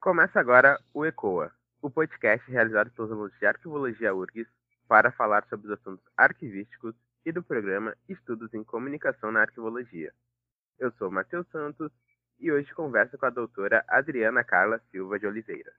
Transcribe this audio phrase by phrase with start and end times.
[0.00, 1.50] Começa agora o ECOA,
[1.82, 4.48] o podcast realizado pelos alunos de Arquivologia URGS
[4.86, 6.94] para falar sobre os assuntos arquivísticos
[7.26, 10.12] e do programa Estudos em Comunicação na Arquivologia.
[10.78, 11.90] Eu sou Matheus Santos
[12.38, 15.72] e hoje converso com a doutora Adriana Carla Silva de Oliveira.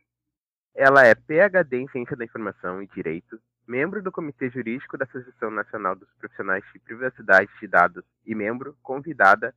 [0.75, 5.49] Ela é PhD em Ciência da Informação e Direito, membro do Comitê Jurídico da Associação
[5.49, 9.55] Nacional dos Profissionais de Privacidade de Dados e membro convidada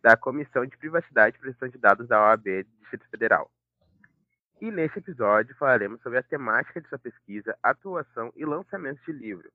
[0.00, 3.50] da Comissão de Privacidade e Proteção de Dados da OAB Distrito Federal.
[4.60, 9.48] E nesse episódio falaremos sobre a temática de sua pesquisa, atuação e lançamento de livro,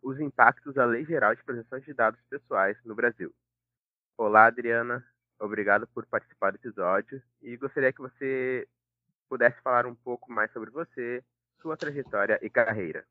[0.00, 3.34] os impactos da Lei Geral de Proteção de Dados Pessoais no Brasil.
[4.16, 5.04] Olá, Adriana.
[5.40, 8.68] Obrigado por participar do episódio e gostaria que você
[9.28, 11.24] pudesse falar um pouco mais sobre você,
[11.60, 13.04] sua trajetória e carreira.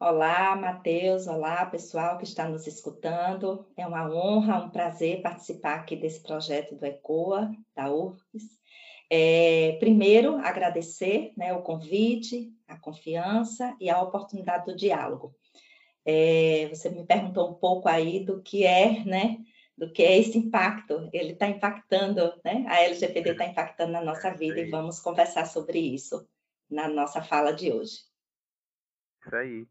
[0.00, 1.28] Olá, Matheus.
[1.28, 3.64] Olá, pessoal que está nos escutando.
[3.76, 8.55] É uma honra, um prazer participar aqui desse projeto do ECOA, da UFES.
[9.10, 15.34] É, primeiro, agradecer né, o convite, a confiança e a oportunidade do diálogo.
[16.04, 19.38] É, você me perguntou um pouco aí do que é, né,
[19.76, 21.08] do que é esse impacto.
[21.12, 22.64] Ele está impactando, né?
[22.68, 26.26] A LGPD está impactando na nossa vida e vamos conversar sobre isso
[26.70, 27.98] na nossa fala de hoje.
[29.20, 29.62] Isso aí.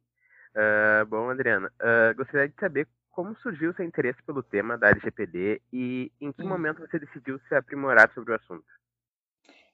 [0.55, 5.61] Uh, bom, Adriana, uh, gostaria de saber como surgiu seu interesse pelo tema da LGPD
[5.71, 6.49] e em que hum.
[6.49, 8.65] momento você decidiu se aprimorar sobre o assunto.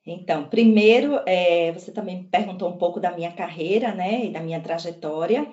[0.05, 4.59] Então, primeiro, é, você também perguntou um pouco da minha carreira, né, e da minha
[4.59, 5.51] trajetória.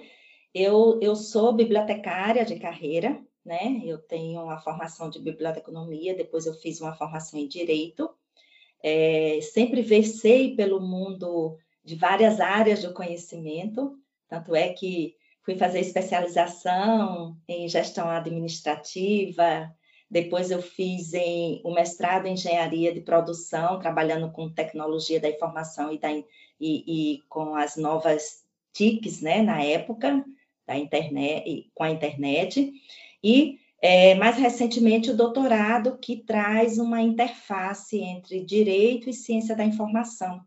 [0.54, 6.54] Eu, eu sou bibliotecária de carreira, né, eu tenho a formação de biblioteconomia, depois eu
[6.54, 8.10] fiz uma formação em direito.
[8.82, 15.80] É, sempre versei pelo mundo de várias áreas do conhecimento, tanto é que fui fazer
[15.80, 19.74] especialização em gestão administrativa,
[20.10, 21.12] depois eu fiz
[21.62, 26.24] o mestrado em engenharia de produção, trabalhando com tecnologia da informação e, da, e,
[26.60, 28.42] e com as novas
[28.72, 30.24] TICs, né, na época,
[30.66, 32.72] da internet, com a internet.
[33.22, 39.64] E é, mais recentemente o doutorado que traz uma interface entre direito e ciência da
[39.64, 40.40] informação.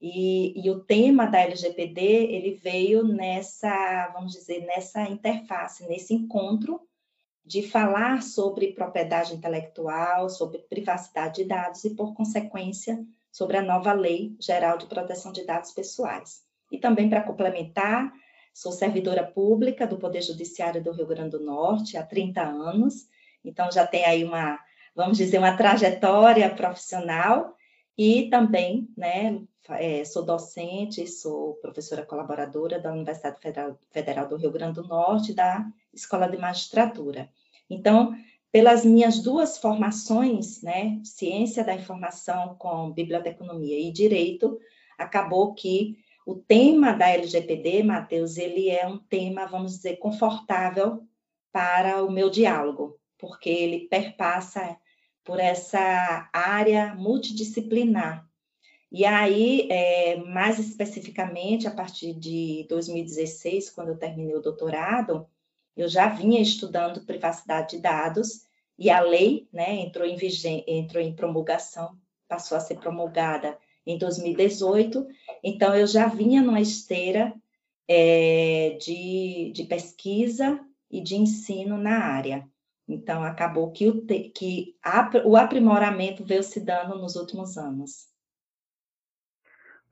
[0.00, 6.78] E, e, o tema da LGPD ele veio nessa, vamos dizer, nessa interface, nesse encontro
[7.44, 13.92] de falar sobre propriedade intelectual, sobre privacidade de dados e, por consequência, sobre a nova
[13.92, 16.42] Lei Geral de Proteção de Dados Pessoais.
[16.72, 18.12] E também para complementar,
[18.52, 23.08] sou servidora pública do Poder Judiciário do Rio Grande do Norte há 30 anos,
[23.44, 24.58] então já tem aí uma,
[24.94, 27.54] vamos dizer, uma trajetória profissional
[27.98, 29.38] e também, né,
[29.70, 35.32] é, sou docente, sou professora colaboradora da Universidade Federal, Federal do Rio Grande do Norte,
[35.32, 37.30] da Escola de Magistratura.
[37.68, 38.14] Então,
[38.52, 44.58] pelas minhas duas formações, né, ciência da informação com biblioteconomia e direito,
[44.98, 45.96] acabou que
[46.26, 51.02] o tema da LGPD, Matheus, ele é um tema, vamos dizer, confortável
[51.50, 54.76] para o meu diálogo, porque ele perpassa
[55.22, 58.26] por essa área multidisciplinar
[58.96, 65.26] e aí, é, mais especificamente, a partir de 2016, quando eu terminei o doutorado,
[65.76, 68.46] eu já vinha estudando privacidade de dados
[68.78, 70.16] e a lei né, entrou, em
[70.68, 75.08] entrou em promulgação, passou a ser promulgada em 2018,
[75.42, 77.34] então eu já vinha numa esteira
[77.88, 82.48] é, de, de pesquisa e de ensino na área.
[82.86, 88.13] Então, acabou que, o, que a, o aprimoramento veio se dando nos últimos anos.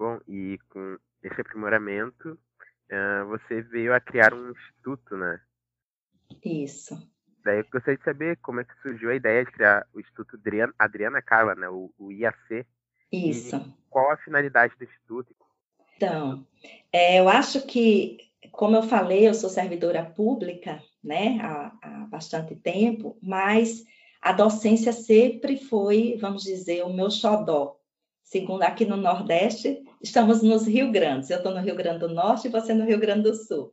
[0.03, 5.41] Bom, e com esse aprimoramento, uh, você veio a criar um instituto, né?
[6.45, 7.09] Isso.
[7.45, 10.35] Daí eu gostaria de saber como é que surgiu a ideia de criar o Instituto
[10.35, 11.69] Adriana, Adriana Carla, né?
[11.69, 12.67] O, o IAC.
[13.13, 13.77] Isso.
[13.89, 15.37] qual a finalidade do Instituto?
[15.95, 16.45] Então,
[16.93, 18.19] é, eu acho que,
[18.51, 23.85] como eu falei, eu sou servidora pública, né, há, há bastante tempo, mas
[24.21, 27.77] a docência sempre foi, vamos dizer, o meu xodó,
[28.25, 31.31] segundo aqui no Nordeste, estamos nos Rio Grandes.
[31.31, 33.73] Eu estou no Rio Grande do Norte e você no Rio Grande do Sul.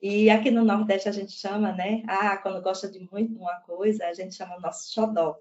[0.00, 2.02] E aqui no Nordeste a gente chama, né?
[2.06, 5.36] Ah, quando gosta de muito uma coisa, a gente chama o nosso xodó.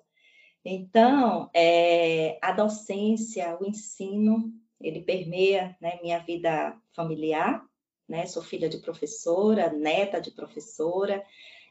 [0.64, 4.52] Então, é, a docência, o ensino,
[4.82, 7.64] ele permeia né, minha vida familiar,
[8.10, 8.26] né?
[8.26, 11.24] Sou filha de professora, neta de professora.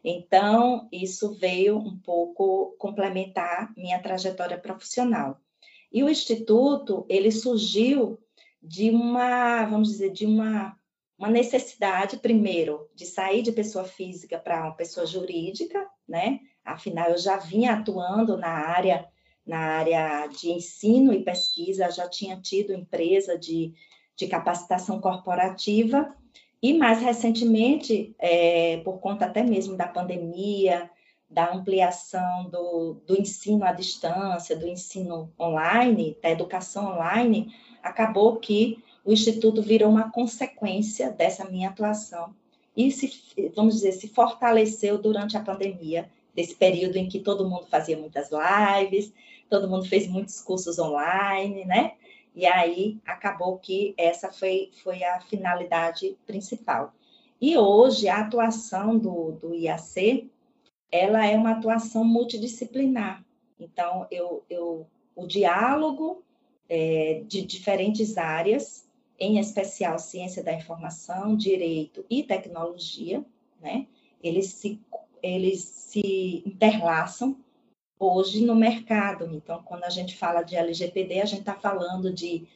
[0.04, 5.40] Então, isso veio um pouco complementar minha trajetória profissional.
[5.90, 8.18] E o instituto, ele surgiu
[8.64, 10.74] de uma, vamos dizer, de uma,
[11.18, 16.40] uma necessidade, primeiro, de sair de pessoa física para uma pessoa jurídica, né?
[16.64, 19.06] Afinal, eu já vinha atuando na área
[19.46, 23.74] na área de ensino e pesquisa, já tinha tido empresa de,
[24.16, 26.16] de capacitação corporativa,
[26.62, 30.90] e mais recentemente, é, por conta até mesmo da pandemia,
[31.34, 37.52] da ampliação do, do ensino à distância, do ensino online, da educação online,
[37.82, 42.32] acabou que o Instituto virou uma consequência dessa minha atuação
[42.76, 43.12] e se,
[43.54, 48.30] vamos dizer, se fortaleceu durante a pandemia, desse período em que todo mundo fazia muitas
[48.30, 49.12] lives,
[49.48, 51.92] todo mundo fez muitos cursos online, né?
[52.34, 56.92] E aí acabou que essa foi, foi a finalidade principal.
[57.40, 60.28] E hoje a atuação do, do IAC,
[60.94, 63.24] ela é uma atuação multidisciplinar.
[63.58, 64.86] Então, eu, eu
[65.16, 66.22] o diálogo
[66.68, 68.86] é, de diferentes áreas,
[69.18, 73.24] em especial ciência da informação, direito e tecnologia,
[73.60, 73.88] né?
[74.22, 74.80] Eles se,
[75.20, 77.36] eles se interlaçam
[77.98, 79.28] hoje no mercado.
[79.34, 82.46] Então, quando a gente fala de LGPD, a gente está falando de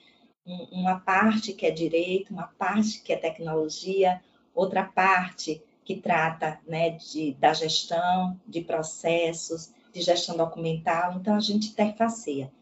[0.70, 4.22] uma parte que é direito, uma parte que é tecnologia,
[4.54, 11.14] outra parte que trata né, de, da gestão, de processos, de gestão documental.
[11.14, 12.52] Então, a gente interfaceia.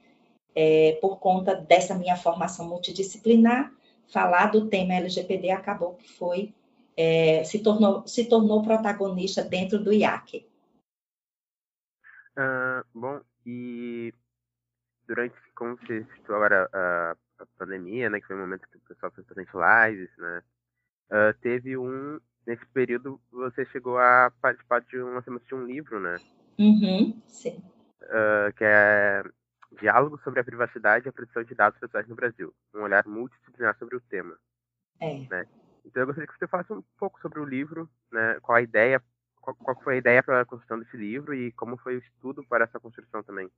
[0.55, 3.73] É, por conta dessa minha formação multidisciplinar,
[4.13, 6.55] falar do tema LGPD acabou que foi,
[6.97, 10.49] é, se, tornou, se tornou protagonista dentro do IAC.
[12.39, 14.15] Uh, bom, e
[15.09, 18.81] durante, como você citou agora, a, a, pandemia, né, que foi o momento que o
[18.83, 20.43] pessoal fez bastante lives, né,
[21.11, 26.01] uh, teve um, nesse período, você chegou a participar de um lançamento de um livro,
[26.01, 26.17] né?
[26.59, 27.63] Uhum, sim.
[28.03, 29.23] Uh, que é
[29.81, 33.77] Diálogo sobre a Privacidade e a Proteção de Dados Pessoais no Brasil, um olhar multidisciplinar
[33.79, 34.37] sobre o tema.
[35.01, 35.19] É.
[35.29, 35.47] Né?
[35.85, 39.03] Então eu gostaria que você falasse um pouco sobre o livro, né, qual a ideia
[39.41, 42.43] qual, qual foi a ideia para a construção desse livro e como foi o estudo
[42.45, 43.49] para essa construção também?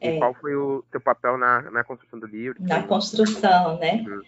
[0.00, 0.18] E é.
[0.18, 2.56] qual foi o teu papel na, na construção do livro?
[2.60, 4.04] Na construção, né?
[4.06, 4.22] Uhum.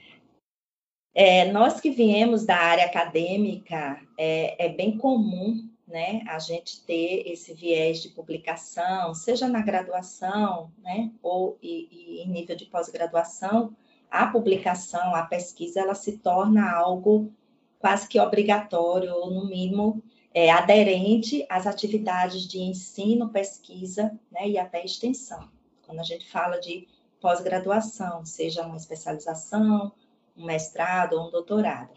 [1.15, 7.27] É, nós que viemos da área acadêmica, é, é, bem comum né, a gente ter
[7.27, 13.75] esse viés de publicação, seja na graduação, né, ou e, e em nível de pós-graduação,
[14.11, 17.33] a publicação, a pesquisa, ela se torna algo
[17.79, 20.03] quase que obrigatório, ou no mínimo
[20.33, 25.49] é, aderente às atividades de ensino, pesquisa né, e até extensão.
[25.87, 26.87] Quando a gente fala de
[27.21, 29.93] pós-graduação, seja uma especialização,
[30.39, 31.91] um mestrado ou um doutorado.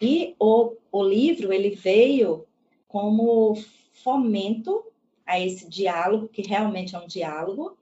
[0.00, 2.46] E o, o livro, ele veio
[2.88, 3.56] como
[3.92, 4.84] fomento
[5.26, 7.76] a esse diálogo, que realmente é um diálogo,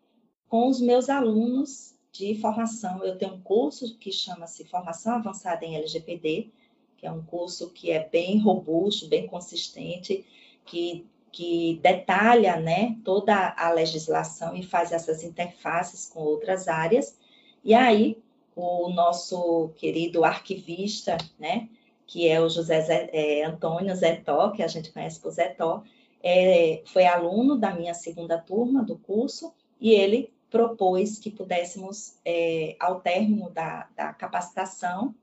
[0.49, 3.03] com os meus alunos de formação.
[3.03, 6.51] Eu tenho um curso que chama-se Formação Avançada em LGPD,
[6.99, 10.25] que é um curso que é bem robusto, bem consistente,
[10.65, 17.19] que, que detalha né, toda a legislação e faz essas interfaces com outras áreas.
[17.65, 18.22] E aí,
[18.55, 21.69] o nosso querido arquivista, né,
[22.07, 25.83] que é o José Zé, é, Antônio Zetó, que a gente conhece por Zetó,
[26.23, 32.77] é, foi aluno da minha segunda turma do curso, e ele propôs que pudéssemos, é,
[32.79, 35.15] ao término da, da capacitação,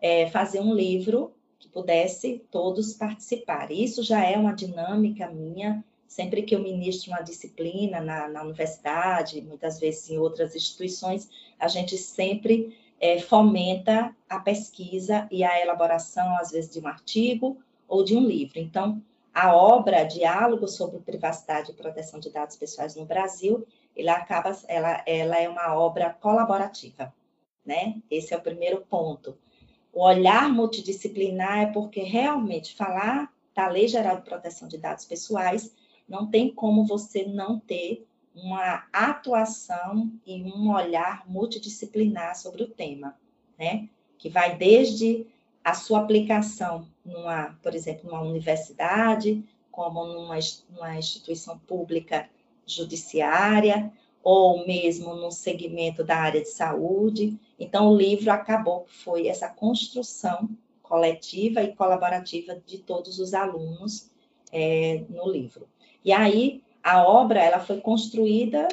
[0.00, 3.70] é, fazer um livro que pudesse todos participar.
[3.70, 9.42] Isso já é uma dinâmica minha, sempre que eu ministro uma disciplina na, na universidade,
[9.42, 11.28] muitas vezes em outras instituições,
[11.60, 17.58] a gente sempre é, fomenta a pesquisa e a elaboração, às vezes, de um artigo
[17.86, 18.58] ou de um livro.
[18.58, 19.02] Então,
[19.34, 25.02] a obra Diálogo sobre Privacidade e Proteção de Dados Pessoais no Brasil, ela acaba, ela,
[25.06, 27.12] ela é uma obra colaborativa,
[27.64, 27.96] né?
[28.10, 29.36] Esse é o primeiro ponto.
[29.92, 35.72] O olhar multidisciplinar é porque realmente falar da Lei Geral de Proteção de Dados Pessoais
[36.08, 43.16] não tem como você não ter uma atuação e um olhar multidisciplinar sobre o tema,
[43.58, 43.88] né?
[44.16, 45.26] Que vai desde
[45.62, 50.38] a sua aplicação numa, por exemplo, numa universidade, como numa,
[50.70, 52.28] numa instituição pública
[52.66, 57.38] judiciária, ou mesmo no segmento da área de saúde.
[57.58, 60.48] Então, o livro acabou, foi essa construção
[60.82, 64.10] coletiva e colaborativa de todos os alunos
[64.52, 65.68] é, no livro.
[66.04, 68.68] E aí, a obra ela foi construída,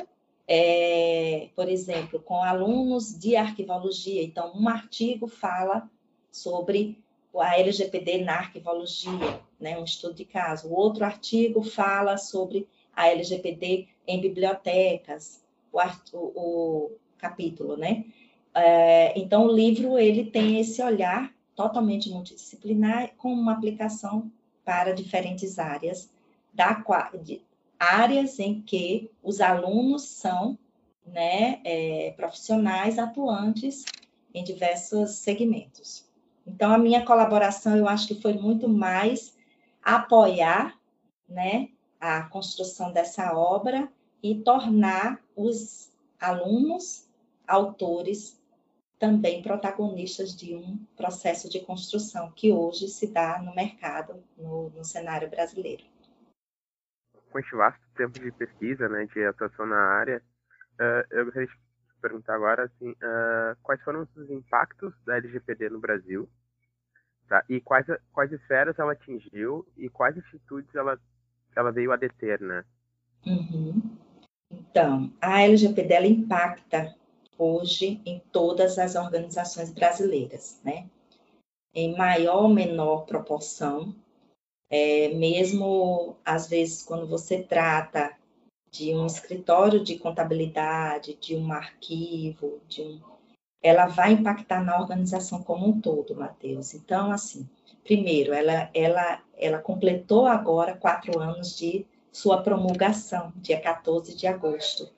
[0.47, 4.23] é, por exemplo, com alunos de arquivologia.
[4.23, 5.89] Então, um artigo fala
[6.31, 7.03] sobre
[7.37, 10.69] a LGPD na arquivologia, né, um estudo de caso.
[10.69, 15.79] O outro artigo fala sobre a LGPD em bibliotecas, o,
[16.13, 18.05] o, o capítulo, né?
[18.53, 24.31] É, então, o livro ele tem esse olhar totalmente multidisciplinar com uma aplicação
[24.63, 26.09] para diferentes áreas
[26.55, 26.83] da
[27.21, 27.41] de,
[27.77, 30.57] áreas em que os alunos são
[31.05, 33.85] né, é, profissionais atuantes
[34.33, 36.05] em diversos segmentos.
[36.47, 39.35] Então, a minha colaboração, eu acho que foi muito mais
[39.83, 40.79] apoiar,
[41.27, 41.69] né,
[41.99, 43.89] a construção dessa obra
[44.21, 47.07] e tornar os alunos,
[47.47, 48.39] autores,
[48.97, 54.85] também protagonistas de um processo de construção que hoje se dá no mercado, no, no
[54.85, 55.83] cenário brasileiro.
[57.35, 60.23] Com este vasto tempo de pesquisa, né, de atuação na área,
[60.79, 61.53] uh, eu gostaria de
[62.01, 66.29] perguntar agora assim, uh, quais foram os impactos da LGPD no Brasil,
[67.27, 67.43] tá?
[67.49, 70.97] E quais quais esferas ela atingiu e quais atitudes ela
[71.53, 72.63] ela veio a deter, né?
[73.27, 73.97] Uhum.
[74.49, 76.95] Então, a LGPD ela impacta
[77.37, 80.89] hoje em todas as organizações brasileiras, né?
[81.73, 83.93] Em maior ou menor proporção,
[84.69, 88.15] é, mesmo às vezes quando você trata
[88.71, 92.99] de um escritório de contabilidade, de um arquivo, de um,
[93.61, 96.73] ela vai impactar na organização como um todo, Matheus.
[96.73, 97.49] Então, assim,
[97.83, 104.89] primeiro, ela, ela, ela completou agora quatro anos de sua promulgação, dia 14 de agosto.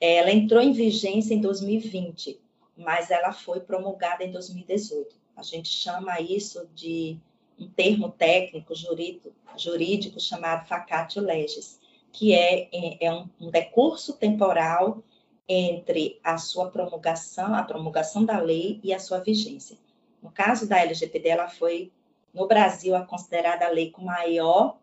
[0.00, 2.40] Ela entrou em vigência em 2020,
[2.76, 5.16] mas ela foi promulgada em 2018.
[5.36, 7.18] A gente chama isso de
[7.58, 11.80] um termo técnico jurídico, jurídico chamado facatio legis,
[12.12, 15.02] que é, é, é um, um decurso temporal
[15.48, 19.78] entre a sua promulgação, a promulgação da lei e a sua vigência.
[20.22, 21.92] No caso da LGPD, ela foi,
[22.34, 24.78] no Brasil, a considerada a lei com maior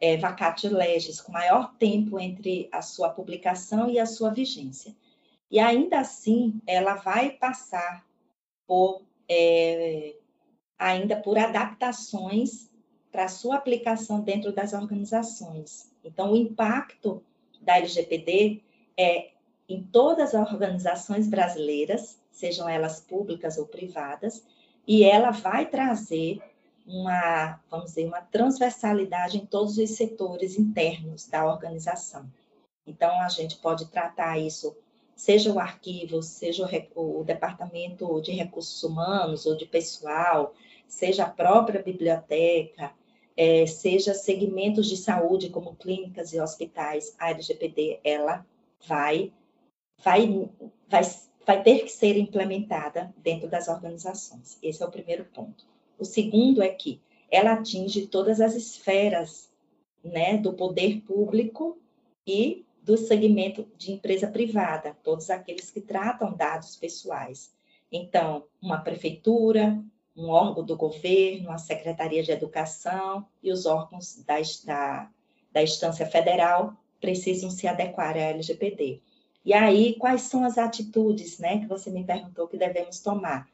[0.00, 4.94] é, vacatio legis, com maior tempo entre a sua publicação e a sua vigência.
[5.50, 8.04] E ainda assim, ela vai passar
[8.66, 10.16] por é,
[10.78, 12.70] ainda por adaptações
[13.10, 15.90] para sua aplicação dentro das organizações.
[16.04, 17.22] Então, o impacto
[17.62, 18.62] da LGPD
[18.96, 19.30] é
[19.68, 24.44] em todas as organizações brasileiras, sejam elas públicas ou privadas,
[24.86, 26.40] e ela vai trazer
[26.86, 32.30] uma, vamos dizer, uma transversalidade em todos os setores internos da organização.
[32.86, 34.76] Então, a gente pode tratar isso,
[35.16, 40.54] seja o arquivo, seja o, o departamento de recursos humanos ou de pessoal,
[40.86, 42.92] seja a própria biblioteca,
[43.34, 48.46] é, seja segmentos de saúde, como clínicas e hospitais, a LGPD, ela
[48.86, 49.32] vai,
[50.04, 50.50] vai,
[50.86, 51.02] vai,
[51.46, 54.58] vai ter que ser implementada dentro das organizações.
[54.62, 55.66] Esse é o primeiro ponto.
[55.98, 59.50] O segundo é que ela atinge todas as esferas
[60.04, 61.78] né, do poder público
[62.26, 67.52] e do segmento de empresa privada, todos aqueles que tratam dados pessoais.
[67.90, 69.82] Então, uma prefeitura,
[70.16, 75.10] um órgão do governo, a Secretaria de Educação e os órgãos da, da,
[75.52, 79.02] da instância federal precisam se adequar à LGPD.
[79.44, 83.48] E aí, quais são as atitudes né, que você me perguntou que devemos tomar?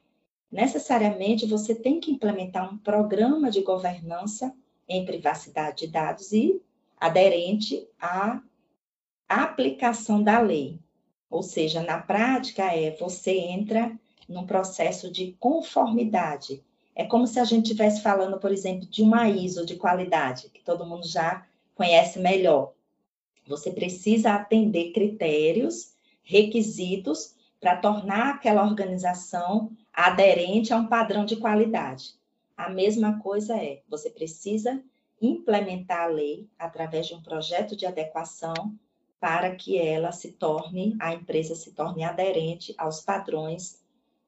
[0.52, 4.54] necessariamente você tem que implementar um programa de governança
[4.86, 6.60] em privacidade de dados e
[7.00, 8.42] aderente à
[9.34, 10.78] aplicação da lei.
[11.30, 13.92] Ou seja, na prática é você entra
[14.28, 16.62] num processo de conformidade.
[16.94, 20.62] É como se a gente estivesse falando, por exemplo, de uma ISO de qualidade, que
[20.62, 22.72] todo mundo já conhece melhor.
[23.46, 32.14] Você precisa atender critérios, requisitos para tornar aquela organização aderente a um padrão de qualidade.
[32.56, 34.82] A mesma coisa é, você precisa
[35.20, 38.74] implementar a lei através de um projeto de adequação
[39.22, 43.80] para que ela se torne, a empresa se torne aderente aos padrões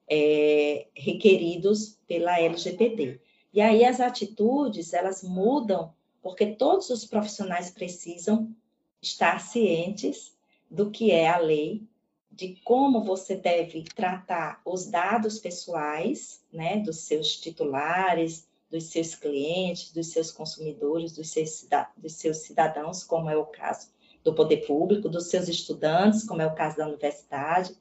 [0.09, 3.19] é, requeridos pela LGPD.
[3.53, 8.55] E aí as atitudes, elas mudam, porque todos os profissionais precisam
[9.01, 10.33] estar cientes
[10.71, 11.83] do que é a lei
[12.31, 19.91] de como você deve tratar os dados pessoais, né, dos seus titulares, dos seus clientes,
[19.91, 23.93] dos seus consumidores, dos seus, dos seus cidadãos, como é o caso
[24.25, 27.77] do poder público, dos seus estudantes, como é o caso da universidade.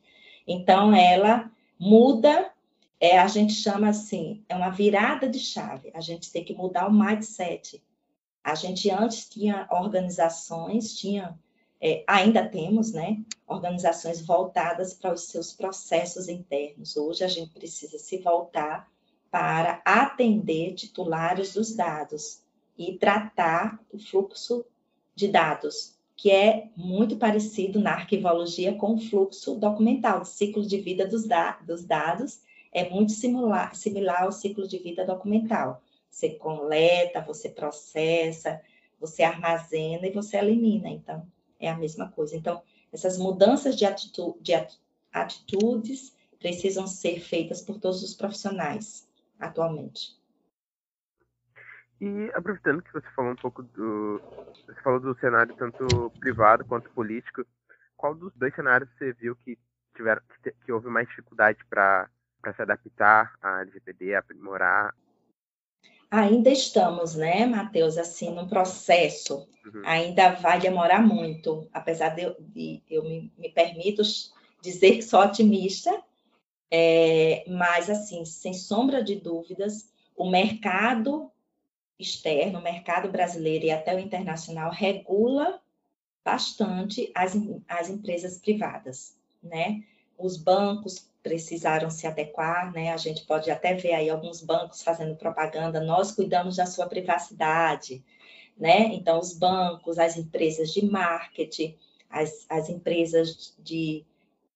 [0.46, 2.52] Então, ela muda,
[3.00, 5.90] é, a gente chama assim, é uma virada de chave.
[5.94, 7.82] A gente tem que mudar o mindset.
[8.44, 11.36] A gente antes tinha organizações, tinha
[11.80, 16.96] é, ainda temos né, organizações voltadas para os seus processos internos.
[16.96, 18.90] Hoje a gente precisa se voltar
[19.30, 22.42] para atender titulares dos dados
[22.78, 24.64] e tratar o fluxo
[25.14, 30.80] de dados, que é muito parecido na arquivologia com o fluxo documental, o ciclo de
[30.80, 32.40] vida dos, da dos dados
[32.72, 35.82] é muito similar, similar ao ciclo de vida documental.
[36.10, 38.60] Você coleta, você processa,
[39.00, 40.88] você armazena e você elimina.
[40.88, 41.26] Então,
[41.58, 42.36] é a mesma coisa.
[42.36, 44.52] Então, Essas mudanças de, atitu de
[45.12, 50.16] atitudes precisam ser feitas por todos os profissionais atualmente.
[52.00, 54.20] E aproveitando que você falou um pouco do.
[54.66, 57.46] Você falou do cenário tanto privado quanto político,
[57.96, 59.58] qual dos dois cenários você viu que
[59.94, 62.08] tiveram que, que houve mais dificuldade para
[62.54, 64.94] se adaptar à LGPD, aprimorar?
[66.10, 69.48] Ainda estamos, né, Matheus, assim, num processo.
[69.66, 69.82] Uhum.
[69.84, 74.02] Ainda vai demorar muito, apesar de eu, de, eu me, me permito
[74.60, 75.90] dizer que sou otimista,
[76.70, 81.30] é, mas, assim, sem sombra de dúvidas, o mercado
[81.98, 85.60] externo, o mercado brasileiro e até o internacional regula
[86.24, 87.36] bastante as,
[87.68, 89.82] as empresas privadas, né?
[90.16, 92.92] Os bancos precisaram se adequar, né?
[92.92, 98.02] A gente pode até ver aí alguns bancos fazendo propaganda, nós cuidamos da sua privacidade,
[98.56, 98.86] né?
[98.94, 101.76] Então, os bancos, as empresas de marketing,
[102.08, 104.04] as, as empresas de,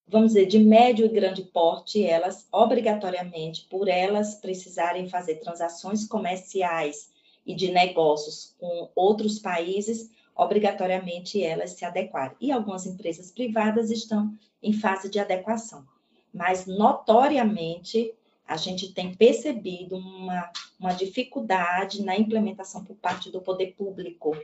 [0.07, 7.11] vamos dizer, de médio e grande porte, elas, obrigatoriamente, por elas precisarem fazer transações comerciais
[7.49, 12.37] e de negócios com outros países, obrigatoriamente elas se adequarem.
[12.38, 15.87] E algumas empresas privadas estão em fase de adequação.
[16.33, 18.12] Mas, notoriamente,
[18.47, 24.37] a gente tem percebido uma, uma dificuldade na implementação por parte do poder público,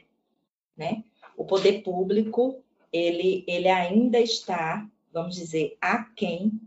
[0.75, 1.04] né?
[1.37, 2.58] O poder público,
[2.90, 6.58] ele, ele ainda está, vamos dizer, aquém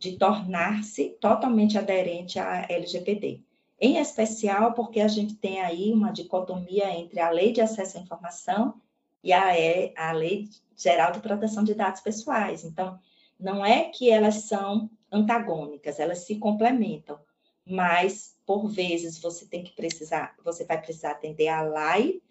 [0.00, 3.45] de tornar-se totalmente aderente à LGPD
[3.80, 8.00] em especial porque a gente tem aí uma dicotomia entre a Lei de Acesso à
[8.00, 8.80] Informação
[9.22, 9.52] e a,
[9.96, 12.64] a Lei Geral de Proteção de Dados Pessoais.
[12.64, 12.98] Então,
[13.38, 17.18] não é que elas são antagônicas, elas se complementam,
[17.66, 22.22] mas por vezes você tem que precisar, você vai precisar atender a lei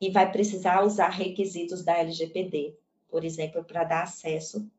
[0.00, 2.76] e vai precisar usar requisitos da LGPD,
[3.10, 4.70] por exemplo, para dar acesso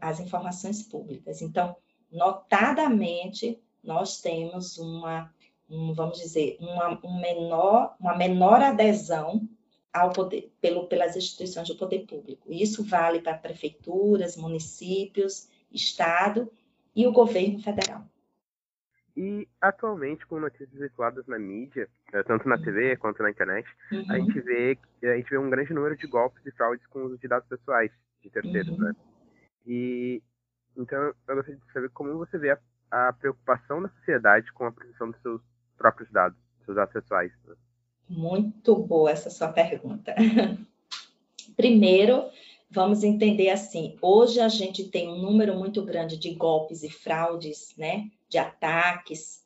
[0.00, 1.42] às informações públicas.
[1.42, 1.76] Então,
[2.10, 5.30] notadamente, nós temos uma
[5.68, 9.48] um, vamos dizer, uma, um menor, uma menor adesão
[9.92, 12.52] ao poder, pelo, pelas instituições do poder público.
[12.52, 16.50] Isso vale para prefeituras, municípios, Estado
[16.94, 18.06] e o governo federal.
[19.16, 22.96] E atualmente, com notícias veiculadas na mídia, eh, tanto na TV uhum.
[22.98, 24.04] quanto na internet, uhum.
[24.10, 27.06] a, gente vê, a gente vê um grande número de golpes e fraudes com o
[27.06, 27.90] uso de dados pessoais
[28.22, 28.84] de terceiros, uhum.
[28.84, 28.92] né?
[29.66, 30.22] E
[30.76, 32.58] então eu gostaria de saber como você vê a,
[32.90, 35.40] a preocupação da sociedade com a proteção dos seus
[35.76, 36.94] próprios dados, seus dados.
[37.46, 37.54] Né?
[38.08, 40.14] Muito boa essa sua pergunta.
[41.56, 42.30] Primeiro,
[42.70, 47.74] vamos entender assim: hoje a gente tem um número muito grande de golpes e fraudes,
[47.76, 48.10] né?
[48.28, 49.44] De ataques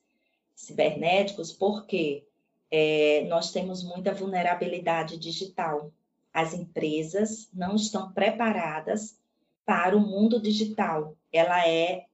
[0.54, 2.26] cibernéticos, porque
[2.70, 5.92] é, nós temos muita vulnerabilidade digital.
[6.32, 9.18] As empresas não estão preparadas
[9.64, 11.16] para o mundo digital.
[11.32, 12.06] Ela é,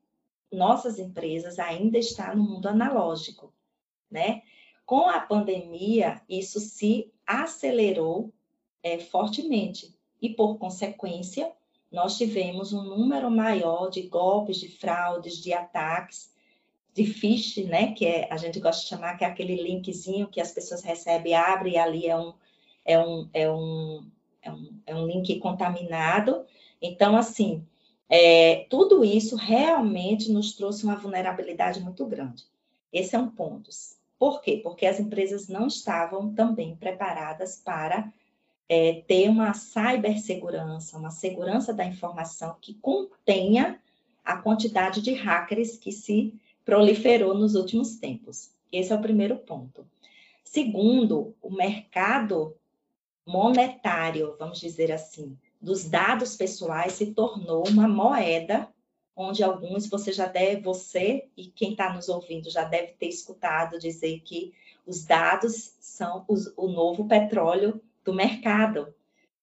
[0.53, 3.53] nossas empresas ainda estão no mundo analógico
[4.11, 4.43] né?
[4.85, 8.33] Com a pandemia, isso se acelerou
[8.83, 11.53] é, fortemente e, por consequência,
[11.91, 16.33] nós tivemos um número maior de golpes, de fraudes, de ataques,
[16.95, 17.93] de phish, né?
[17.93, 21.35] Que é, a gente gosta de chamar que é aquele linkzinho que as pessoas recebem,
[21.35, 22.35] abre e ali é um,
[22.85, 24.11] é um, é um,
[24.43, 26.47] é um, é um link contaminado.
[26.81, 27.67] Então, assim,
[28.09, 32.45] é, tudo isso realmente nos trouxe uma vulnerabilidade muito grande.
[32.93, 33.71] Esse é um ponto.
[34.19, 34.61] Por quê?
[34.63, 38.13] Porque as empresas não estavam também preparadas para
[38.69, 43.81] é, ter uma cibersegurança, uma segurança da informação que contenha
[44.25, 48.51] a quantidade de hackers que se proliferou nos últimos tempos.
[48.73, 49.87] Esse é o primeiro ponto.
[50.43, 52.57] Segundo, o mercado
[53.25, 55.37] monetário, vamos dizer assim,
[55.67, 58.69] dos dados pessoais se tornou uma moeda
[59.17, 63.77] onde alguns você já deve, você e quem está nos ouvindo já deve ter escutado
[63.77, 64.55] dizer que
[64.87, 68.95] os dados são os, o novo petróleo do mercado.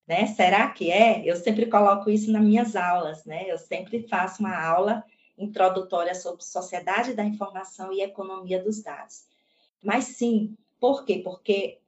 [0.08, 0.28] Né?
[0.28, 1.22] Será que é?
[1.26, 3.44] Eu sempre coloco isso nas minhas aulas, né?
[3.46, 5.04] Eu sempre faço uma aula
[5.38, 9.26] introdutória sobre sociedade da informação e economia dos dados.
[9.84, 11.20] Mas sim, por quê?
[11.22, 11.80] Porque,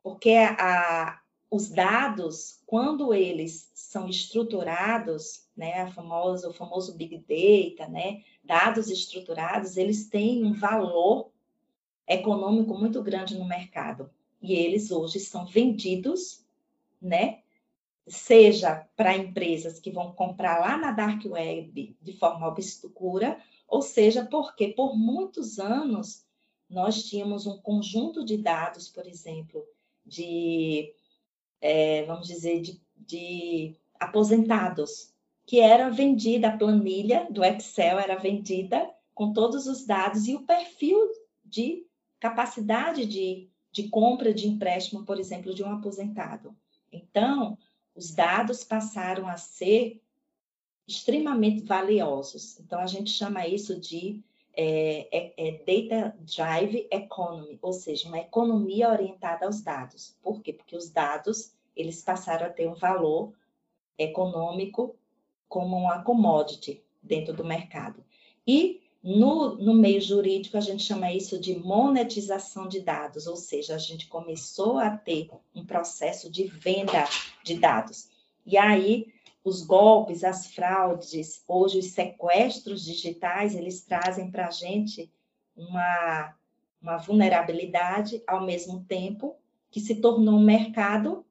[0.00, 7.90] porque a, os dados, quando eles são estruturados, né, a famosa, o famoso Big Data,
[7.90, 11.30] né, dados estruturados, eles têm um valor
[12.06, 14.08] econômico muito grande no mercado.
[14.40, 16.44] E eles hoje são vendidos,
[17.02, 17.40] né,
[18.06, 24.24] seja para empresas que vão comprar lá na dark web de forma obscura, ou seja,
[24.24, 26.24] porque por muitos anos
[26.68, 29.64] nós tínhamos um conjunto de dados, por exemplo,
[30.06, 30.94] de,
[31.60, 35.12] é, vamos dizer, de, de aposentados,
[35.46, 40.42] que era vendida, a planilha do Excel era vendida com todos os dados e o
[40.42, 40.98] perfil
[41.44, 41.86] de
[42.18, 46.56] capacidade de, de compra de empréstimo, por exemplo, de um aposentado.
[46.92, 47.58] Então,
[47.94, 50.00] os dados passaram a ser
[50.86, 52.58] extremamente valiosos.
[52.60, 54.22] Então, a gente chama isso de
[54.54, 60.16] é, é, é Data Drive Economy, ou seja, uma economia orientada aos dados.
[60.22, 60.52] Por quê?
[60.52, 63.32] Porque os dados eles passaram a ter um valor
[63.96, 64.96] econômico
[65.48, 68.04] como uma commodity dentro do mercado.
[68.46, 73.74] E no, no meio jurídico, a gente chama isso de monetização de dados, ou seja,
[73.74, 77.04] a gente começou a ter um processo de venda
[77.42, 78.10] de dados.
[78.44, 79.06] E aí,
[79.42, 85.10] os golpes, as fraudes, hoje os sequestros digitais, eles trazem para a gente
[85.56, 86.34] uma,
[86.80, 89.36] uma vulnerabilidade, ao mesmo tempo
[89.70, 91.24] que se tornou um mercado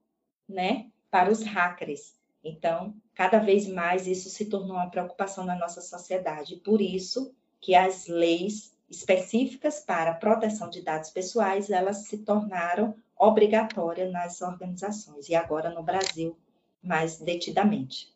[0.47, 2.15] né, para os hackers.
[2.43, 6.55] Então, cada vez mais isso se tornou uma preocupação na nossa sociedade.
[6.55, 14.11] Por isso que as leis específicas para proteção de dados pessoais, elas se tornaram obrigatórias
[14.11, 15.27] nas organizações.
[15.29, 16.37] E agora no Brasil,
[16.83, 18.13] mais detidamente.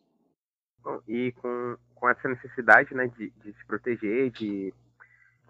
[0.82, 4.72] Bom, e com, com essa necessidade né, de, de se proteger, de,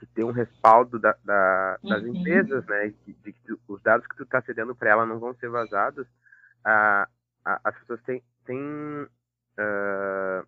[0.01, 2.15] de, ter um respaldo da, da, das uhum.
[2.15, 5.35] empresas, né, de, de, que os dados que tu está cedendo para ela não vão
[5.35, 6.07] ser vazados,
[6.65, 7.09] a,
[7.45, 10.47] a, as pessoas têm, têm, uh,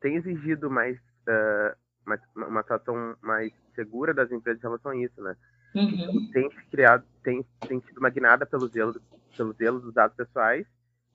[0.00, 5.20] têm exigido mais, uh, mais, uma situação mais segura das empresas em relação a isso,
[5.20, 5.36] né?
[5.74, 5.88] Uhum.
[5.88, 9.00] Então, tem criado, tem, tem sido magnada pelo zelo,
[9.36, 10.66] pelo zelo dos dados pessoais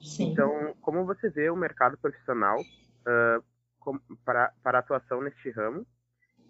[0.02, 0.32] Sim.
[0.32, 3.44] Então, como você vê o mercado profissional uh,
[3.80, 5.86] com, para, para atuação neste ramo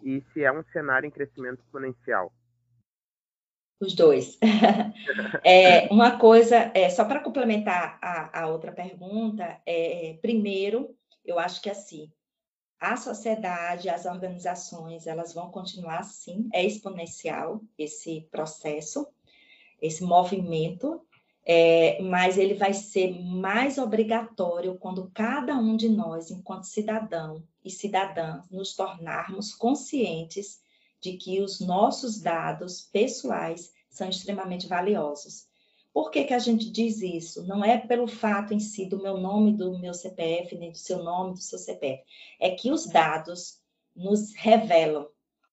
[0.02, 2.32] e se é um cenário em crescimento exponencial?
[3.80, 4.36] Os dois.
[5.44, 11.62] é, uma coisa, é, só para complementar a, a, outra pergunta, é, primeiro, eu acho
[11.62, 12.12] que assim,
[12.80, 19.06] a sociedade, as organizações, elas vão continuar assim, é exponencial esse processo,
[19.80, 21.00] esse movimento,
[21.50, 27.70] é, mas ele vai ser mais obrigatório quando cada um de nós, enquanto cidadão e
[27.70, 30.60] cidadã, nos tornarmos conscientes
[31.00, 35.48] de que os nossos dados pessoais são extremamente valiosos.
[35.90, 37.46] Por que, que a gente diz isso?
[37.46, 41.02] Não é pelo fato em si do meu nome, do meu CPF, nem do seu
[41.02, 42.02] nome, do seu CPF.
[42.38, 43.58] É que os dados
[43.96, 45.08] nos revelam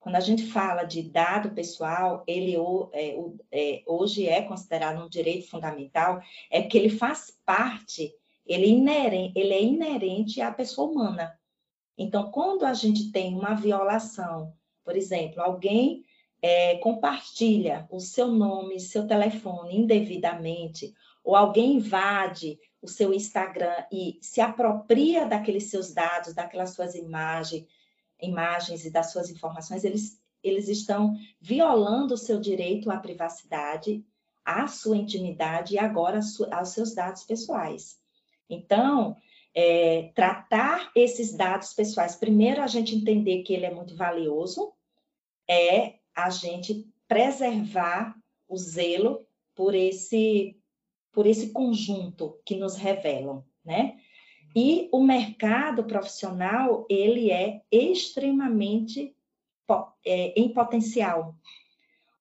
[0.06, 2.56] quando a gente fala de dado pessoal, ele
[2.94, 3.18] é,
[3.52, 8.14] é, hoje é considerado um direito fundamental, é que ele faz parte,
[8.46, 11.36] ele, inerente, ele é inerente à pessoa humana.
[11.98, 16.04] Então, quando a gente tem uma violação, por exemplo, alguém
[16.40, 24.20] é, compartilha o seu nome, seu telefone indevidamente, ou alguém invade o seu Instagram e
[24.22, 27.66] se apropria daqueles seus dados, daquelas suas imagens,
[28.22, 34.06] imagens e das suas informações, eles, eles estão violando o seu direito à privacidade,
[34.44, 36.20] à sua intimidade e agora
[36.52, 37.98] aos seus dados pessoais.
[38.50, 39.18] Então,
[39.56, 44.74] é, tratar esses dados pessoais, primeiro a gente entender que ele é muito valioso,
[45.50, 48.16] é a gente preservar
[48.48, 49.26] o zelo
[49.56, 50.56] por esse
[51.12, 53.98] por esse conjunto que nos revelam, né?
[54.56, 59.14] E o mercado profissional, ele é extremamente
[60.06, 61.36] é, em potencial.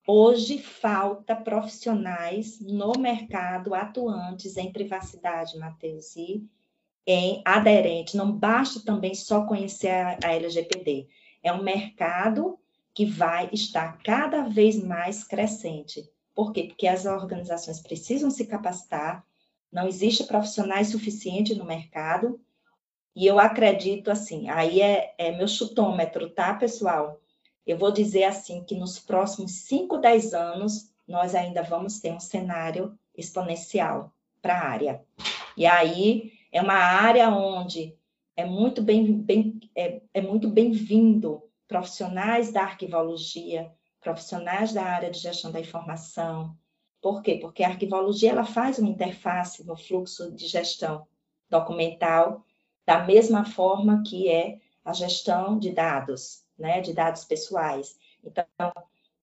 [0.07, 6.45] Hoje falta profissionais no mercado atuantes em privacidade, Matheus, e
[7.07, 8.17] em aderente.
[8.17, 11.07] Não basta também só conhecer a, a LGPD.
[11.43, 12.59] É um mercado
[12.93, 16.03] que vai estar cada vez mais crescente.
[16.35, 16.65] Por quê?
[16.65, 19.25] Porque as organizações precisam se capacitar,
[19.75, 22.41] não existe profissionais suficientes no mercado.
[23.15, 27.21] E eu acredito assim, aí é, é meu chutômetro, tá, pessoal?
[27.67, 32.21] Eu vou dizer assim que nos próximos 5, 10 anos nós ainda vamos ter um
[32.21, 35.05] cenário exponencial para a área.
[35.57, 37.97] E aí é uma área onde
[38.37, 45.19] é muito bem, bem é, é muito bem-vindo profissionais da arquivologia, profissionais da área de
[45.19, 46.57] gestão da informação,
[47.05, 47.35] por quê?
[47.35, 51.07] Porque a arquivologia ela faz uma interface no fluxo de gestão
[51.51, 52.43] documental
[52.87, 57.99] da mesma forma que é a gestão de dados, né, de dados pessoais.
[58.25, 58.47] Então,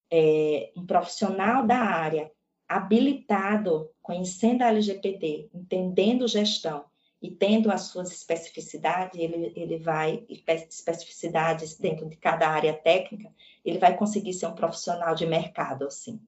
[0.08, 2.30] é, um profissional da área
[2.68, 6.84] habilitado, conhecendo a LGPD, entendendo gestão
[7.20, 13.28] e tendo as suas especificidades, ele, ele vai, especificidades dentro de cada área técnica,
[13.64, 16.20] ele vai conseguir ser um profissional de mercado, assim.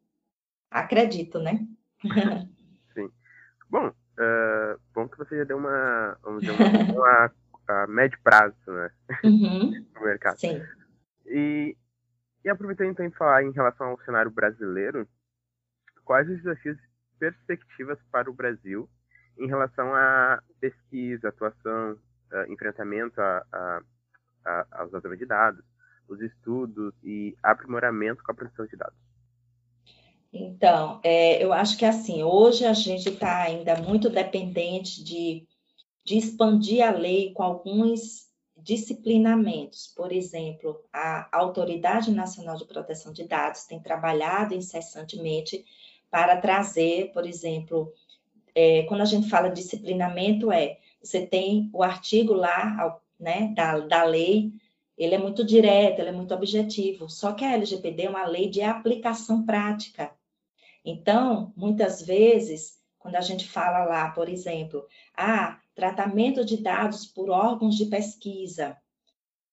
[0.75, 1.65] Acredito, né?
[2.95, 3.09] Sim.
[3.71, 6.57] Bom, uh, bom que você já deu uma, vamos dizer,
[6.93, 7.31] uma,
[7.69, 8.91] a médio prazo, né?
[9.23, 9.87] Uhum.
[9.95, 10.37] no mercado.
[10.37, 10.61] Sim.
[11.27, 11.77] E,
[12.45, 15.09] e aproveitando então falar em relação ao cenário brasileiro,
[16.05, 18.91] quais os desafios e perspectivas para o Brasil
[19.39, 21.93] em relação à pesquisa, atuação,
[22.33, 23.81] uh, enfrentamento a, a,
[24.45, 25.65] a, aos usadores de dados,
[26.09, 29.04] os estudos e aprimoramento com a produção de dados?
[30.37, 35.47] Então, é, eu acho que assim, hoje a gente está ainda muito dependente de,
[36.05, 39.87] de expandir a lei com alguns disciplinamentos.
[39.87, 45.64] Por exemplo, a Autoridade Nacional de Proteção de Dados tem trabalhado incessantemente
[46.11, 47.92] para trazer, por exemplo,
[48.57, 54.03] é, quando a gente fala disciplinamento, é você tem o artigo lá, né, da, da
[54.03, 54.53] lei,
[54.99, 58.49] ele é muito direto, ele é muito objetivo, só que a LGPD é uma lei
[58.49, 60.11] de aplicação prática.
[60.85, 67.31] Então, muitas vezes, quando a gente fala lá, por exemplo, ah, tratamento de dados por
[67.31, 68.77] órgãos de pesquisa,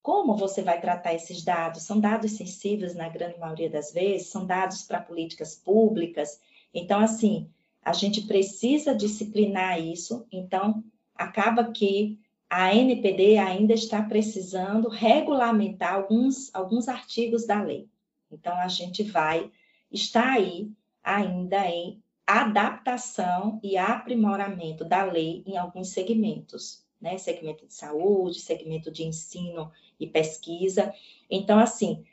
[0.01, 1.83] como você vai tratar esses dados?
[1.83, 6.39] São dados sensíveis, na grande maioria das vezes, são dados para políticas públicas.
[6.73, 7.49] Então, assim,
[7.83, 10.25] a gente precisa disciplinar isso.
[10.31, 10.83] Então,
[11.15, 17.87] acaba que a NPD ainda está precisando regulamentar alguns, alguns artigos da lei.
[18.31, 19.51] Então, a gente vai
[19.91, 20.71] estar aí
[21.03, 27.17] ainda em adaptação e aprimoramento da lei em alguns segmentos, né?
[27.17, 30.93] Segmento de saúde, segmento de ensino e pesquisa.
[31.29, 32.05] Então, assim,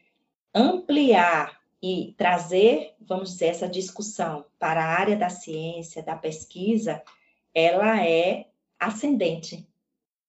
[0.55, 7.03] ampliar e trazer, vamos dizer, essa discussão para a área da ciência, da pesquisa,
[7.55, 8.49] ela é
[8.79, 9.69] ascendente,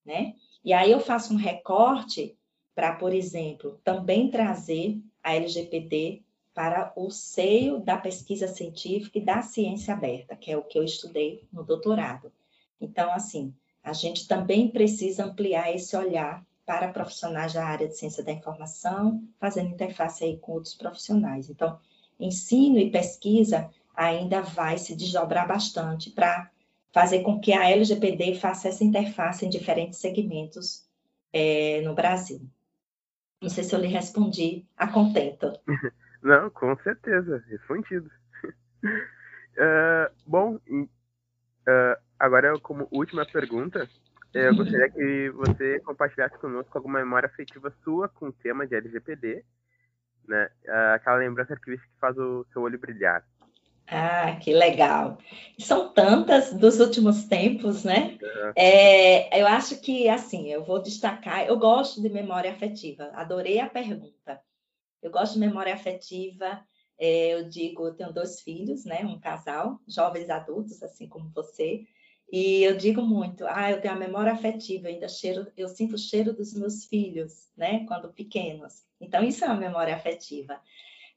[0.05, 0.35] né?
[0.63, 2.37] E aí eu faço um recorte
[2.75, 6.23] para, por exemplo, também trazer a LGPD
[6.59, 10.83] para o seio da pesquisa científica e da ciência aberta, que é o que eu
[10.83, 12.33] estudei no doutorado.
[12.81, 18.21] Então, assim, a gente também precisa ampliar esse olhar para profissionais da área de ciência
[18.21, 21.49] da informação, fazendo interface aí com outros profissionais.
[21.49, 21.79] Então,
[22.19, 26.51] ensino e pesquisa ainda vai se desdobrar bastante para
[26.91, 30.85] fazer com que a LGPD faça essa interface em diferentes segmentos
[31.31, 32.41] é, no Brasil.
[33.41, 35.57] Não sei se eu lhe respondi a contento.
[36.21, 38.09] Não, com certeza, respondido.
[38.83, 40.89] uh, bom, uh,
[42.19, 43.87] agora como última pergunta,
[44.33, 49.43] eu gostaria que você compartilhasse conosco alguma memória afetiva sua com o tema de LGPD,
[50.27, 50.49] né?
[50.65, 53.23] Uh, aquela lembrança que faz o seu olho brilhar.
[53.91, 55.17] Ah, que legal.
[55.57, 58.19] São tantas dos últimos tempos, né?
[58.21, 58.51] Uhum.
[58.55, 63.67] É, eu acho que, assim, eu vou destacar, eu gosto de memória afetiva, adorei a
[63.67, 64.39] pergunta.
[65.01, 66.63] Eu gosto de memória afetiva,
[66.97, 69.05] é, eu digo, eu tenho dois filhos, né?
[69.05, 71.85] Um casal, jovens adultos, assim como você,
[72.31, 75.97] e eu digo muito, ah, eu tenho a memória afetiva, ainda cheiro, eu sinto o
[75.97, 77.85] cheiro dos meus filhos, né?
[77.87, 78.83] Quando pequenos.
[79.01, 80.61] Então, isso é uma memória afetiva.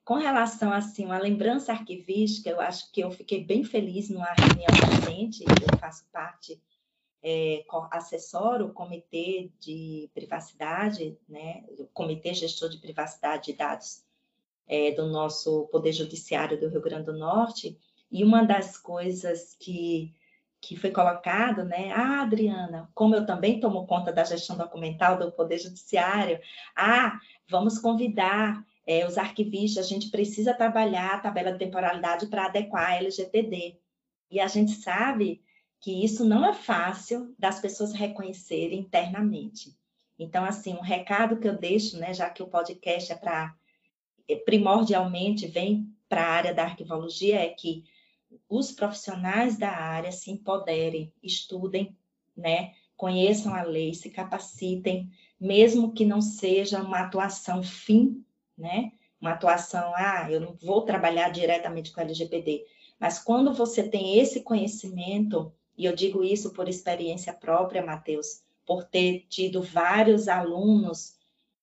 [0.05, 4.71] Com relação, assim, uma lembrança arquivística, eu acho que eu fiquei bem feliz numa reunião
[4.91, 6.61] recente, eu faço parte,
[7.23, 14.03] é, assessoro o Comitê de Privacidade, né, o Comitê Gestor de Privacidade de Dados
[14.67, 17.79] é, do nosso Poder Judiciário do Rio Grande do Norte,
[18.11, 20.13] e uma das coisas que,
[20.61, 25.33] que foi colocado, né, ah, Adriana, como eu também tomo conta da gestão documental do
[25.33, 26.41] Poder Judiciário,
[26.77, 32.47] ah, vamos convidar é, os arquivistas, a gente precisa trabalhar a tabela de temporalidade para
[32.47, 33.79] adequar a LGPD.
[34.31, 35.41] E a gente sabe
[35.83, 39.77] que isso não é fácil das pessoas reconhecerem internamente.
[40.19, 43.55] Então, assim, um recado que eu deixo, né, já que o podcast é para
[44.27, 47.85] é, primordialmente vem para a área da arquivologia, é que
[48.49, 51.95] os profissionais da área se empoderem, estudem,
[52.35, 58.25] né, conheçam a lei, se capacitem, mesmo que não seja uma atuação fim
[58.57, 58.93] né?
[59.21, 62.65] Uma atuação, ah, eu não vou trabalhar diretamente com LGPD,
[62.99, 68.85] mas quando você tem esse conhecimento, e eu digo isso por experiência própria, Matheus, por
[68.85, 71.17] ter tido vários alunos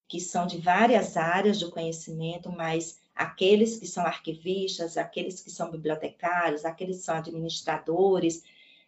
[0.08, 5.69] que são de várias áreas do conhecimento, mas aqueles que são arquivistas, aqueles que são
[5.69, 8.43] bibliotecários, aqueles que são administradores,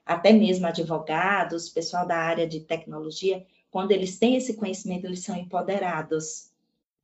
[0.05, 5.35] até mesmo advogados, pessoal da área de tecnologia, quando eles têm esse conhecimento, eles são
[5.35, 6.51] empoderados,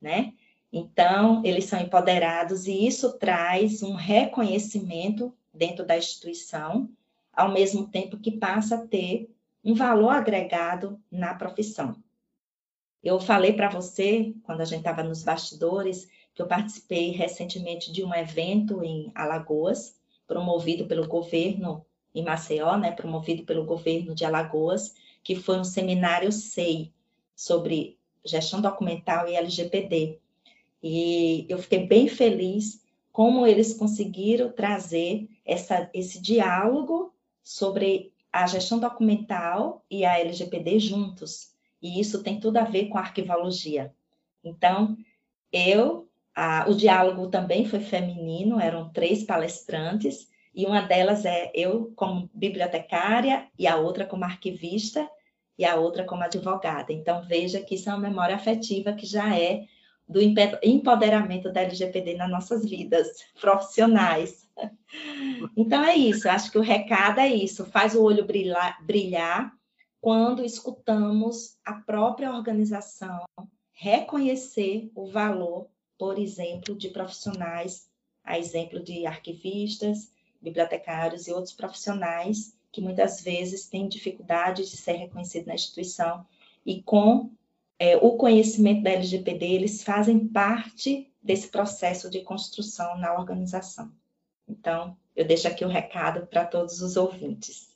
[0.00, 0.34] né?
[0.72, 6.90] Então, eles são empoderados e isso traz um reconhecimento dentro da instituição,
[7.38, 9.32] ao mesmo tempo que passa a ter
[9.64, 11.94] um valor agregado na profissão.
[13.00, 18.04] Eu falei para você, quando a gente estava nos bastidores, que eu participei recentemente de
[18.04, 19.96] um evento em Alagoas,
[20.26, 26.32] promovido pelo governo em Maceió, né, promovido pelo governo de Alagoas, que foi um seminário
[26.32, 26.92] SEI
[27.36, 30.18] sobre gestão documental e LGPD.
[30.82, 38.78] E eu fiquei bem feliz como eles conseguiram trazer essa, esse diálogo sobre a gestão
[38.78, 41.52] documental e a LGPD juntos.
[41.80, 43.92] E isso tem tudo a ver com a arquivologia.
[44.44, 44.96] Então,
[45.52, 51.92] eu, a, o diálogo também foi feminino, eram três palestrantes, e uma delas é eu
[51.94, 55.08] como bibliotecária, e a outra como arquivista,
[55.56, 56.92] e a outra como advogada.
[56.92, 59.64] Então, veja que isso é uma memória afetiva que já é
[60.08, 60.20] do
[60.62, 64.47] empoderamento da LGPD nas nossas vidas profissionais.
[65.56, 66.28] Então, é isso.
[66.28, 67.64] Acho que o recado é isso.
[67.66, 69.52] Faz o olho brilhar, brilhar
[70.00, 73.24] quando escutamos a própria organização
[73.72, 77.88] reconhecer o valor, por exemplo, de profissionais,
[78.24, 84.94] a exemplo de arquivistas, bibliotecários e outros profissionais que muitas vezes têm dificuldade de ser
[84.94, 86.26] reconhecido na instituição
[86.66, 87.30] e com
[87.78, 93.92] é, o conhecimento da LGPD, eles fazem parte desse processo de construção na organização.
[94.48, 97.68] Então, eu deixo aqui o recado para todos os ouvintes.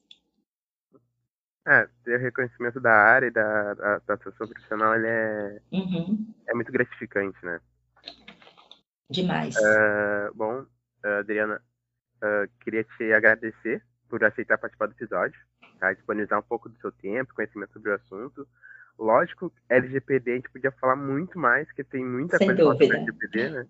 [1.66, 6.34] É, ter reconhecimento da área e da, da, da atuação profissional ele é, uhum.
[6.48, 7.60] é muito gratificante, né?
[9.08, 9.54] Demais.
[9.56, 11.62] Uh, bom, uh, Adriana,
[12.16, 15.38] uh, queria te agradecer por aceitar participar do episódio,
[15.78, 15.92] tá?
[15.92, 18.48] disponibilizar um pouco do seu tempo, conhecimento sobre o assunto.
[18.98, 23.50] Lógico, LGPD a gente podia falar muito mais, porque tem muita Sem coisa sobre LGPD,
[23.50, 23.66] né?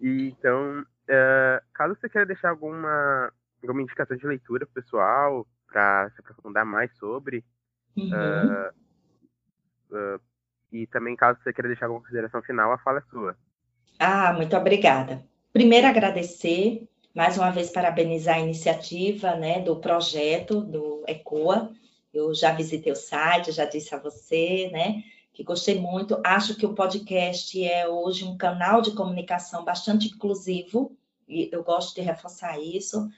[0.00, 6.20] E, então, uh, caso você queira deixar alguma, alguma indicação de leitura pessoal, para se
[6.20, 7.44] aprofundar mais sobre,
[7.96, 8.10] uhum.
[8.10, 8.70] uh,
[10.16, 10.20] uh,
[10.72, 13.36] e também caso você queira deixar alguma consideração final, a fala é sua.
[13.98, 15.24] Ah, muito obrigada.
[15.52, 21.72] Primeiro, agradecer mais uma vez parabenizar a iniciativa né, do projeto do ECOA.
[22.12, 25.02] Eu já visitei o site, já disse a você, né,
[25.34, 26.20] que gostei muito.
[26.24, 30.96] Acho que o podcast é hoje um canal de comunicação bastante inclusivo,
[31.28, 33.10] e eu gosto de reforçar isso.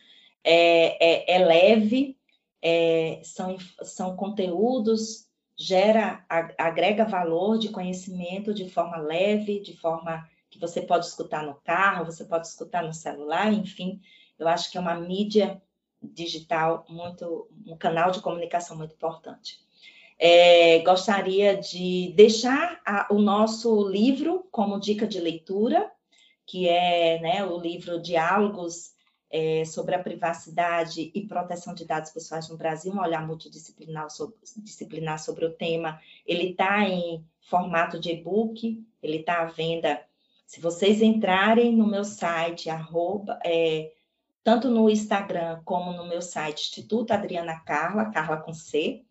[0.42, 2.16] É, é, é leve,
[2.62, 6.24] é, são, são conteúdos, gera,
[6.58, 12.06] agrega valor de conhecimento de forma leve, de forma que você pode escutar no carro,
[12.06, 14.00] você pode escutar no celular, enfim,
[14.38, 15.60] eu acho que é uma mídia
[16.00, 19.65] digital muito, um canal de comunicação muito importante.
[20.18, 25.90] É, gostaria de deixar a, o nosso livro como dica de leitura,
[26.46, 28.94] que é né, o livro Diálogos
[29.30, 34.36] é, sobre a privacidade e proteção de dados pessoais no Brasil, um olhar multidisciplinar sobre,
[34.58, 36.00] disciplinar sobre o tema.
[36.24, 40.00] Ele está em formato de e-book, ele está à venda
[40.46, 43.92] se vocês entrarem no meu site, arroba, é,
[44.44, 49.04] tanto no Instagram como no meu site, Instituto Adriana Carla, Carla com C,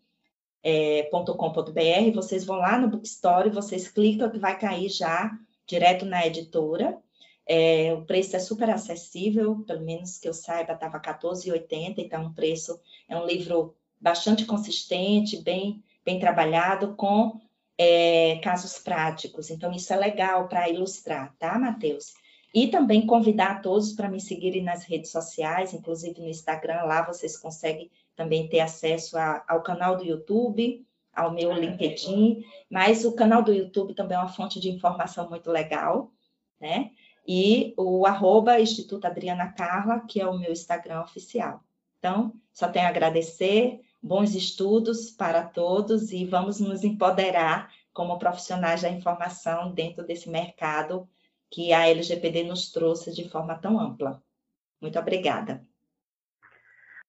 [0.68, 5.30] é, .com.br, vocês vão lá no Bookstore, vocês clicam que vai cair já
[5.64, 6.98] direto na editora.
[7.46, 12.34] É, o preço é super acessível, pelo menos que eu saiba, estava R$14,80, então o
[12.34, 17.40] preço é um livro bastante consistente, bem, bem trabalhado, com
[17.78, 19.50] é, casos práticos.
[19.50, 22.14] Então, isso é legal para ilustrar, tá, Matheus?
[22.52, 27.36] E também convidar todos para me seguirem nas redes sociais, inclusive no Instagram, lá vocês
[27.36, 33.42] conseguem também ter acesso a, ao canal do YouTube, ao meu LinkedIn, mas o canal
[33.42, 36.12] do YouTube também é uma fonte de informação muito legal,
[36.60, 36.90] né?
[37.26, 41.64] E o arroba Instituto Adriana Carla, que é o meu Instagram oficial.
[41.98, 48.82] Então, só tenho a agradecer, bons estudos para todos e vamos nos empoderar como profissionais
[48.82, 51.08] da informação dentro desse mercado
[51.50, 54.22] que a LGPD nos trouxe de forma tão ampla.
[54.80, 55.66] Muito obrigada.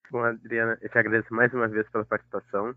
[0.10, 2.74] Bom, Adriana, eu te agradeço mais uma vez pela participação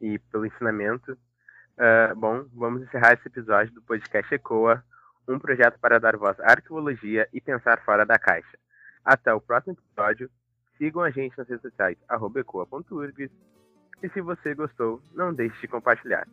[0.00, 1.12] e pelo ensinamento.
[1.12, 4.82] Uh, bom, vamos encerrar esse episódio do podcast ECOA,
[5.28, 8.58] um projeto para dar voz à arqueologia e pensar fora da caixa.
[9.04, 10.30] Até o próximo episódio.
[10.78, 13.30] Sigam a gente nas redes sociais, ecoa.urgs.
[14.02, 16.26] E se você gostou, não deixe de compartilhar.